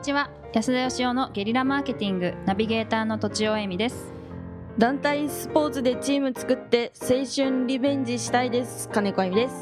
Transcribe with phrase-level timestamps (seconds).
[0.00, 0.30] にちは。
[0.54, 4.14] 安田義雄のゲリラマーケティングナビゲーターの土地尾恵美です。
[4.78, 8.88] 団体スポーツでチーム作って青春リベンジしたいです。
[8.88, 9.54] 金子あゆみです。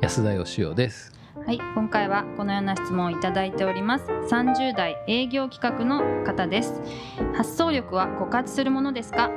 [0.00, 1.12] 安田義雄です。
[1.44, 4.06] はい今回はこのような質問をいただいております。
[4.06, 6.80] 30代営業企画の方です。
[7.36, 9.28] 発想力は枯渇するものですか？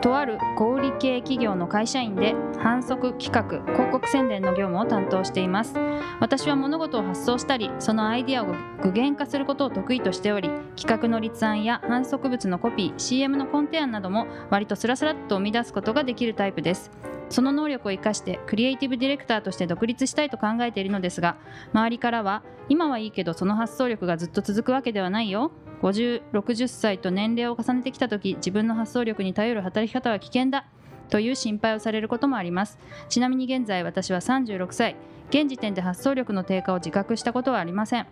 [0.00, 5.74] とある小売系企業の会社員で販促企画広告宣伝の業務を担当しています。
[6.20, 16.90] 私は物事を発想したりそのアイデアを具現化することを得意としており企画の立案や販促物のコピー CM のコンテ案なども割とスラスラっと生み出すことができるタイプです。
[17.30, 21.36] その能力を生かしてクリエイティブディレクターとして独立したいと考えているのですが
[21.72, 25.52] 周りからは今はいいけどその発想力がずっと続くわけではないよ。
[25.82, 30.66] 5060歳と年齢を重ねてきた時自分の発想力に頼る働き方は危険だ
[31.08, 32.78] という心配をされることもあります。
[33.08, 34.96] ちなみに現在私は36歳。
[35.30, 38.06] 現時点で発想力の低下を自覚したことはありません。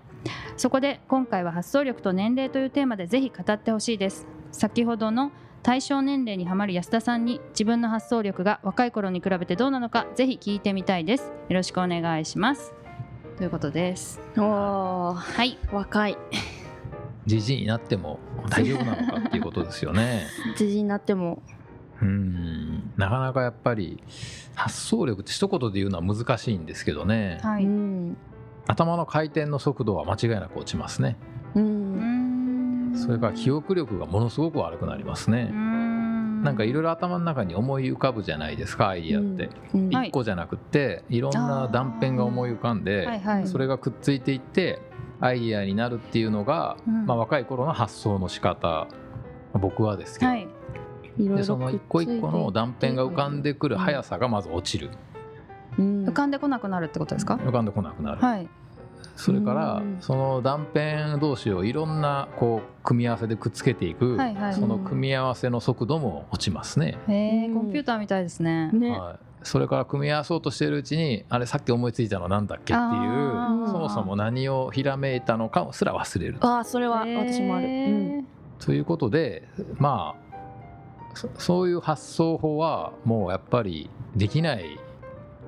[0.56, 4.26] そこで今回は発想力と年齢というテーマでぜひ語ってほしいです。
[4.52, 5.32] 先ほどの
[5.62, 11.32] 対象年齢にはまる安田さんに自分の発想力が若い頃に比べてどうなのかぜひ聞いてみたいです。
[11.48, 12.72] よろしくお願いします。
[13.36, 14.20] ということです。
[14.36, 15.12] おー。
[15.14, 15.58] はい。
[15.72, 16.16] 若い
[17.28, 20.22] じじいになっても大丈夫なのかっていうことですよね。
[20.56, 21.42] 知事になっても。
[22.00, 22.92] うん。
[22.96, 24.02] なかなかやっぱり
[24.54, 28.16] 発想力って一言で言うのは難しいんですけどね、はい、うん。
[28.66, 31.16] 頭の回転の速度は間違いなく落ちますね。
[31.54, 32.92] ううん。
[32.92, 35.50] んそれから記憶力がものすごく悪くなりますね、
[36.42, 39.90] なんかいろいろ頭の中に思い浮かぶじゃないですかアイディアって、うん。
[39.90, 40.08] はい。
[40.08, 43.20] 一個じゃなくっていろんな断片が思い浮かんで、はい。
[43.20, 43.46] はい。
[43.46, 44.80] それがくっついていって
[45.20, 47.06] アイディアになるっていうのが、うん。
[47.06, 48.86] まあ、若い頃の発想の仕方
[49.54, 50.42] 僕はですけど、はい。
[50.42, 50.46] い
[51.20, 54.90] ろいろでその一個一個の断片が浮かんでくる速さがまず落ちる。
[55.78, 56.04] うん。
[56.04, 57.34] 浮かんでこなくなるってことですか？
[57.34, 58.48] 浮かんでこなくなる、はい。
[59.16, 59.96] それからうん。
[60.00, 64.54] その断片同士をいろんなこう組み合わせでくっつけていく、はいはい。
[64.54, 67.54] その組み合わせの速度も落ちますね、へえうん。
[67.54, 68.70] コンピューターみたいですね。
[68.72, 77.68] ねはい、それから組み合わそうとしているうちにあれさっき思いついたのなんだっけっていうそもそも何をひらめいたのかすら忘れるああそれは私もある。
[77.68, 78.18] へうん。
[78.20, 78.24] ー
[78.64, 79.48] ということで
[79.78, 80.28] まあ
[81.14, 84.78] そそういう発想法はもうやっぱりできない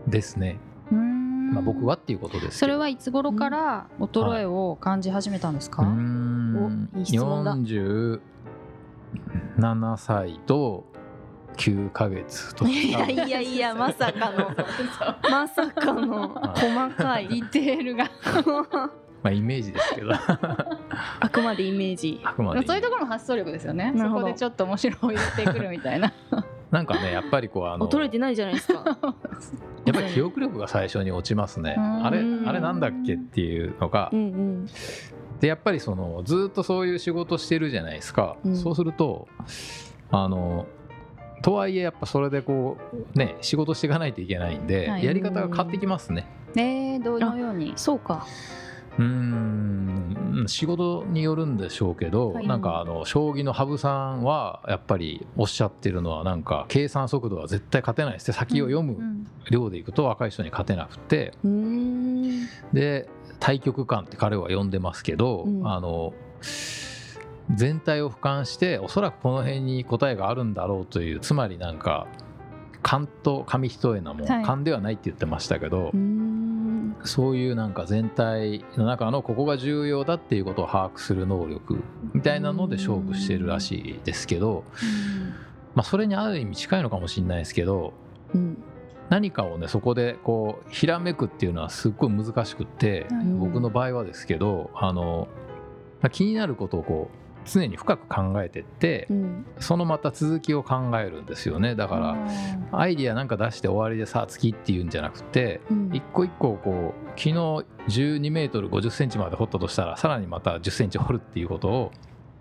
[0.06, 0.58] ですね、
[0.90, 2.52] まあ、僕はっていうことですけど。
[2.52, 6.90] それはいつ頃から衰えを感じ始めたんですか、うーん。
[6.94, 7.54] おいい質問だ。
[7.54, 8.20] 47
[9.98, 10.84] 歳と
[11.56, 14.50] 9ヶ月といやいやいや まさかの。
[15.30, 16.28] まさかの。
[16.54, 17.28] 細かい。
[17.28, 18.10] ディテールが。
[19.22, 20.12] まあイメージですけど。
[20.12, 22.20] あくまでイメージ。
[22.24, 23.92] あくまでそういうところの発想力ですよね。
[23.96, 26.12] そこでちょっと面白いを言ってくるみたいな。
[26.70, 28.84] なんかねやっぱりこうあの衰えてないじゃないですか。
[29.84, 31.74] やっぱり記憶力が最初に落ちますね。
[31.76, 32.06] うん。
[32.06, 34.08] あれあれなんだっけっていうのが。
[34.12, 34.66] うんうん。
[35.40, 38.56] でやっぱりそのずっとそういう仕事してるじゃないですか、うん。
[38.56, 39.26] そうすると
[40.10, 40.66] あの
[41.42, 42.76] とはいえやっぱそれでこ
[43.14, 45.04] うね仕事していかないといけないんで、はい。
[45.04, 46.26] やり方が変わってきますね。
[46.56, 47.72] えー、どのように？
[47.76, 48.26] そうか。
[48.98, 52.46] うーん仕事によるんでしょうけど、はい。
[52.46, 59.26] なんかあの将棋の羽生さんはやっぱりおっしゃってるのはなんか計算速度は絶対勝てないです先を読むうん。
[59.50, 61.32] 量でいくと若い人に勝てなくて。
[61.44, 62.46] うーん。
[62.72, 63.08] で
[63.38, 65.66] 対局観って彼は呼んでますけど、うん。
[65.66, 66.12] あの
[67.54, 72.06] 全体を俯瞰しておそらくこの辺に答えがあるんだろうというつまりなんか
[72.82, 74.44] 勘と紙一重なもん、はい。
[74.44, 75.92] 勘ではないって言ってましたけど、
[77.04, 81.82] そういうなんか全体の中のここが重要だっていうことを把握する能力
[82.14, 84.64] みたいなので勝負してるらしいですけど、
[85.74, 87.92] まあ、それにある意味近いのかもしれないですけど
[88.34, 88.62] うん。
[89.08, 93.24] 何かをねそこでこうひらめくっていうのはすっごい難しくって、はい。
[93.26, 95.28] 僕の場合はですけどあの、
[96.00, 99.46] まあ気になることをこう常に深く考えてってうん。
[99.58, 101.74] そのまた続きを考えるんですよね。
[101.74, 101.96] だか
[102.72, 105.90] らアイディアなんか出して終わりでさあ次っていうんじゃなくてうん。
[105.92, 107.34] 一個一個こう昨日
[107.88, 111.92] 12メートル50センチまで掘ったとしたらさらにまた10センチ掘るっていうことを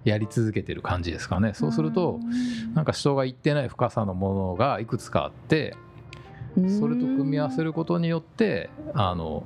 [0.03, 1.53] やり続けてる感じですかね。
[1.53, 2.19] そうすると
[2.73, 5.75] なんか人が言ってない深さのものがいくつかあって
[6.55, 9.43] それと組み合わせることによってあの、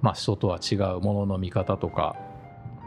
[0.00, 2.16] まあ、人とは違うものの見方とか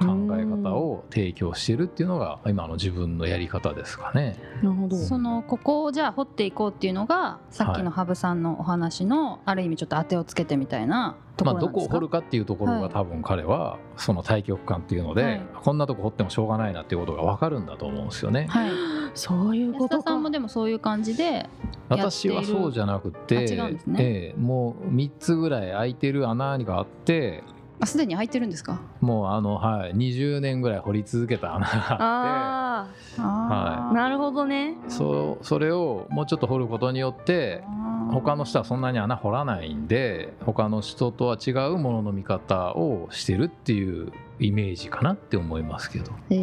[0.06, 4.38] 考え方を提供してるっていうのが今の自分のやり方ですかね。
[4.62, 4.98] なるほど。
[4.98, 15.42] そのここをじゃあ掘っていこうっていうのがさっきの羽生さんのお話のある意味ちょっと当てをつけてみたいなとこまあ、ろなんですか、どこを掘るかっていうところはいが多分彼はその対極感っていうので、はい。
[15.64, 18.48] こんなとこ掘ってもしょうがないなっていうことが分かるんだと思うんですよね。
[18.50, 18.72] はい、
[19.14, 21.50] そういうことさんもでもそういう感じで
[21.90, 23.98] 私はそうじゃなくて、ね。
[24.00, 27.44] ええもう3つぐらい空いてる穴があって
[27.84, 28.80] あすでに開いてるんですか？
[29.02, 32.88] もうあの、はい、20年ぐらい掘り続けた穴があ
[33.18, 34.74] あはあなるほどね。
[34.74, 37.64] ってそうそれをもうちょっと掘ることによって
[38.12, 46.14] 他の人はそんなに穴掘らないんで他の人とは違うものの見方をしてるっていうイメージかなって思いますけど。
[46.30, 46.36] へ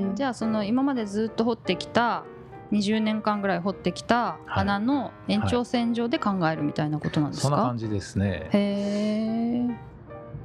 [0.00, 2.24] えじゃあその今までずっと掘ってきた
[2.72, 8.48] 20年間ぐらい掘ってきた穴の延長線上で考えるみたいなことなんですか、そんな感じですね。
[8.52, 9.93] へえ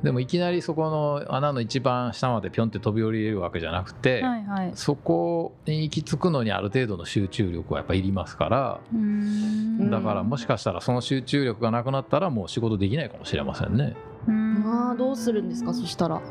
[0.03, 4.71] でもいきなりそこの穴の一番下までピョンって飛び降りれるわけじゃなくて、はいはい。
[4.75, 9.91] そこに行き着くのにある程度の集中力はやっぱいりますからうーん。
[9.91, 13.95] だからもしかしたらその集中力がなくなったらもう仕事できないかもしれませんね。
[14.27, 16.21] うんああどうするんですかそしたら。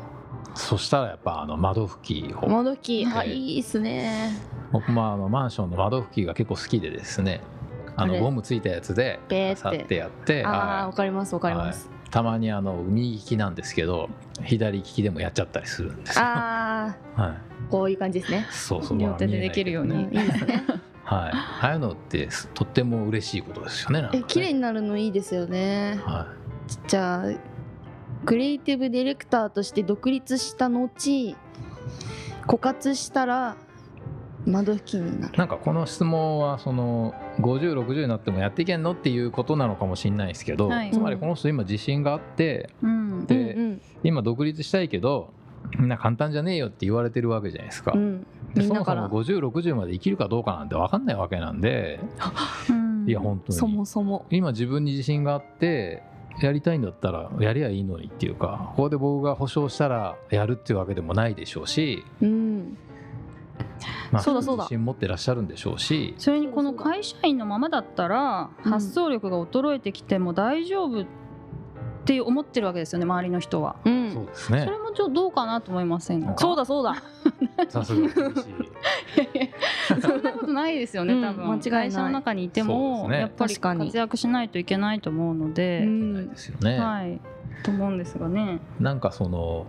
[0.55, 2.49] そしたらやっぱあの窓拭きを。
[2.49, 3.05] 窓拭き。
[3.05, 4.31] はいはいいいっすね。
[4.71, 7.41] 僕もあのマンションの窓拭きが結構好きでですね。
[7.95, 9.61] あのゴムついたやつでペーって。
[9.61, 11.89] さってやってああはわかりますわかります。
[11.98, 14.09] いたまにあの右利きなんですけど
[14.43, 16.25] 左利きでもやっちゃったりするんですよ。
[16.25, 17.37] ああはい、
[17.69, 18.47] こういう感じですね。
[18.51, 18.97] そうそう。
[18.97, 19.95] 両手でできるように。
[19.95, 20.63] いいいですね。
[21.03, 24.23] はい、ああいうのってとっても嬉しいことですよねなんかね。
[24.23, 25.99] え綺麗になるのいいですよね。
[26.03, 26.27] は
[26.87, 27.31] じゃあ
[28.25, 31.35] クリエイティブディレクターとして独立した後
[32.45, 33.57] 枯渇したら
[34.45, 35.37] 窓拭きにないる。
[35.37, 40.91] なんかこの質問はその5060になってもやっていけんのっていうことなのかもしれないですけど、はい。
[40.91, 43.25] つまりこの人今自信があってうん。
[43.25, 45.33] でうん今独立したいけど
[45.77, 47.91] みんな簡単じゃねえよって言われてるわけじゃないですか。
[47.93, 49.09] うん、うん、でみんなから。
[49.09, 51.99] そもそも5060まで生きるかどうかなんて分かんないわけなんで、
[52.69, 53.05] うん。
[53.07, 53.59] いや本当に。
[53.59, 54.25] そもそも。
[54.29, 56.03] 今自分に自信があって
[56.41, 62.77] やりたいんだったらやりゃいいのにっていうかここで僕が保証したらやるっていうわけでもないでしょうし、うん
[64.11, 64.63] まあ、そうだそうだ。
[64.63, 66.15] 自信持ってらっしゃるんでしょうし。
[66.17, 68.71] それにこの会社員のままだったらうん。
[68.71, 71.05] 発想力が衰えてきても大丈夫っ
[72.05, 73.75] て思ってるわけですよね周りの人は。
[73.85, 74.11] うん。
[74.11, 74.65] そうですね。
[74.65, 76.35] それもちょっとどうかなと思いませんか？
[76.37, 76.95] そうだそうだ。
[77.69, 81.21] さすが厳しいそんなことないですよね、うん。
[81.21, 81.47] 多分。
[81.47, 81.71] 間違いない。
[81.89, 83.19] 会社の中にいてそうも、ね。
[83.19, 87.21] やっぱり活躍しないといけないと思うので、うんですよね、はい。
[87.63, 88.59] と思うんですがね。
[88.79, 89.67] なんかその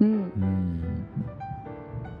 [0.00, 0.08] うん。
[0.08, 0.89] うん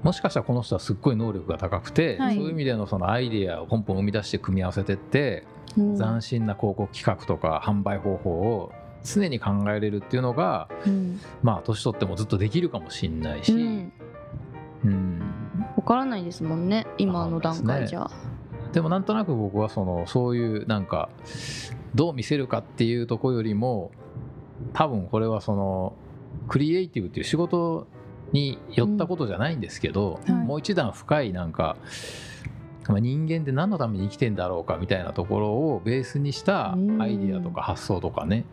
[0.02, 2.36] もしかしたらこの人はすっごい能力が高くて、はい。
[2.36, 5.98] そういう意味でのそのアイデアをポンポン生み出して組み合わせてって、うん。
[5.98, 8.72] 斬新な広告企画とか販売方法を
[9.04, 11.20] 常に考えれるっていうのがうん。
[11.42, 13.92] まあ年取ってもずっとできるかもしれないし、うん。
[14.84, 15.20] うん。
[15.76, 18.10] わからないですもんね今の段階じゃ。
[18.72, 21.08] でもなんとなく僕はそのそういうなんか
[21.94, 23.90] どう見せるかっていうところよりも
[24.72, 25.94] 多分これはその
[26.48, 27.86] クリエイティブっていう仕事
[28.32, 30.34] に寄ったことじゃないんですけど、うん。
[30.34, 30.46] はい。
[30.46, 31.76] もう一段深いなんか、
[32.88, 38.44] まあ人間って何のために生きてんだろうかみたいなところをベースにしたアイディアとか発想とかね。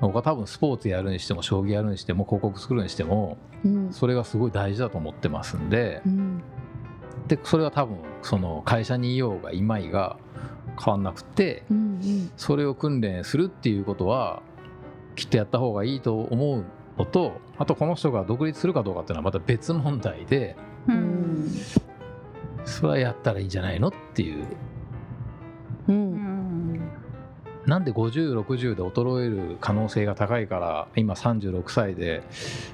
[0.00, 3.92] 僕は多分スポーツやるにしても将棋やるにしても広告作るにしてもうん。
[3.92, 6.02] それがすごい大事だと思ってますんで。
[6.06, 6.42] うん。
[7.28, 10.18] でそれは多分その会社にいようがいまいが
[10.82, 12.30] 変わんなくてうん。
[12.36, 14.42] それを訓練するっていうことは
[15.16, 16.64] きっとやった方がいいと思う
[16.98, 20.56] のとあとこの人が独立するかどうかっていうのはまた別問題で
[20.88, 20.98] ううん
[21.46, 21.50] ん
[22.64, 24.44] それはやったらいいんじゃないのっていう。
[25.88, 26.14] ううん。
[26.74, 26.80] ん
[27.66, 32.22] なんで5060で衰える可能性が高いから今36歳で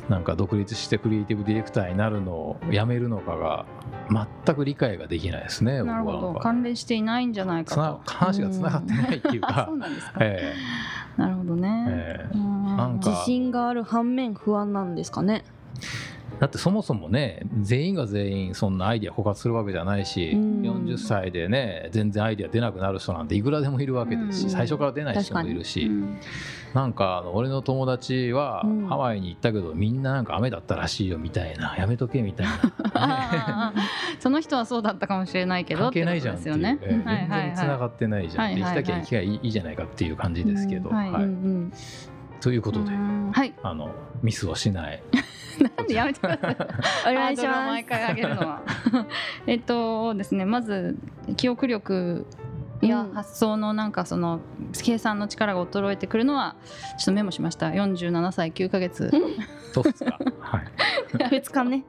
[0.08, 3.66] なんか独立してクリエイティブディレクターになるのをやめるのかが
[4.44, 6.34] 全く理解ができないですね僕なるほど。
[6.40, 8.12] 関連していないんじゃないかと。
[8.12, 10.12] 話がつながってないっていうあかそうなんですか。
[10.22, 10.54] え
[11.20, 11.84] なるほどえね。
[11.88, 12.36] ええ。
[12.36, 12.76] うん。
[12.76, 13.10] なんか。
[13.10, 15.44] 自信がある反面不安なんですかね
[16.40, 20.62] だってそもそもね全員が全員そんなアイデア枯渇するわけじゃないし、うん。
[20.62, 24.50] 40歳でね全然アイデア出なくなる人なんていくらでもいるわけですし、うん。
[24.50, 26.18] 最初から出ない人もいるし、うん。
[26.73, 28.87] なんかあの俺の友達はうん。
[28.87, 32.52] ハワイに行ったけど、みんななんか雨だったらしいよみたいなやめとけみたいな、
[32.94, 33.82] ああああ
[34.18, 36.78] その人はそうだったかもしれないけど関係ないじゃんっていう、ね。
[36.82, 38.75] ええ全然つながってないじゃん、はいはいはい。
[38.75, 40.97] できたきゃ行きゃいいじゃないかっていう感じですけど、うん。
[40.97, 41.12] はい。
[41.12, 41.25] はい。
[41.25, 41.73] うんうん
[42.40, 43.54] ということで、うんはい。
[43.62, 45.02] あのミスをしない
[45.76, 46.56] なんでやめてください。
[47.12, 48.62] お願いします毎回上げるのは。
[49.47, 50.97] えっとですね、まず
[51.37, 52.26] 記憶力
[52.80, 54.40] やうん発想のなんかその
[54.82, 56.56] 計算の力が衰えてくるのは
[56.99, 57.68] ちょっとメモしました。
[57.68, 59.11] 47歳9ヶ月。
[59.73, 60.64] そうですかはい
[61.12, 61.85] 2日ね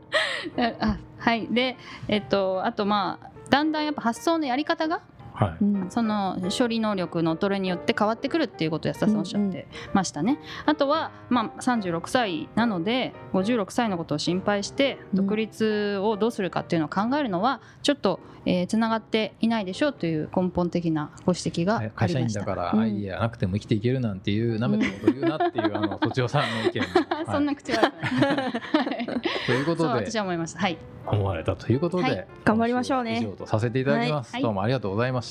[0.81, 1.48] あはい。
[1.48, 1.77] で、
[2.08, 5.01] えっとあとまあだんだんやっぱ発想のやり方が
[5.41, 5.57] はい。
[5.62, 10.39] うんその処理能力の衰えによって変わってくるっていうことを安田さんおっしゃってましたね。
[10.65, 15.21] あとは、まあ、36歳なので56歳のことを心配してうん。
[15.21, 18.19] 独立をどうするかっていうのを考えるのはちょっと
[18.67, 22.39] つな、がっていないでしょうという根本的なご指摘があ会りました。
[22.39, 22.79] 社員だからうん。
[22.79, 26.81] アイディアなくても生きていけるなんていうなめたこと言うなっていうあのとちおさんの意見
[27.31, 28.36] そんな口悪くない。
[28.36, 29.05] はい。
[29.45, 30.60] ということでそう私は思いました。
[30.60, 32.27] はい、思われたということで、はい。
[32.43, 33.19] 頑張りましょうね。
[33.19, 34.41] 以上とさせていただきます、はい。
[34.41, 35.30] どうもありがとうございまし